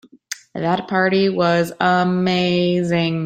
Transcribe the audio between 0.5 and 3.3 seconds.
That party was amazing.